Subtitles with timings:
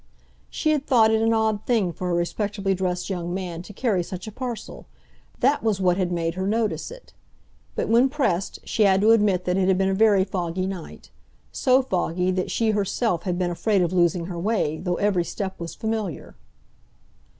[0.49, 4.01] She had thought it an odd thing for a respectably dressed young man to carry
[4.01, 7.13] such a parcel—that was what had made her notice it.
[7.75, 11.83] But when pressed, she had to admit that it had been a very foggy night—so
[11.83, 15.75] foggy that she herself had been afraid of losing her way, though every step was
[15.75, 16.33] familiar.